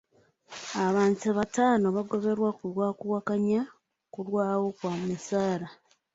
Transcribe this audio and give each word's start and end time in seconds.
Abantu 0.85 1.27
bataano 1.37 1.85
baagobeddwa 1.95 2.49
lwa 2.73 2.89
kuwakanya 2.99 3.61
kulwawo 4.13 4.67
kwa 4.77 4.93
misaala. 5.09 5.67